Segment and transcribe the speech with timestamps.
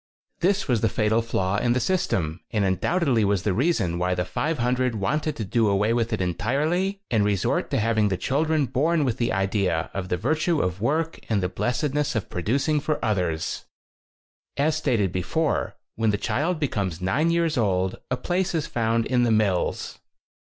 [0.39, 4.15] 13 This was the fatal flaw in the system and undoubtedly was the reason why
[4.15, 8.17] the 500 wanted to do away with it en tirely and resort to having the
[8.17, 12.31] chil dren born with the idea of the virtue of work and the blessedness of
[12.31, 13.65] pro ducing for others.
[14.57, 19.21] As stated before, when the child becomes nine years old, a place is found in
[19.21, 19.99] the mills.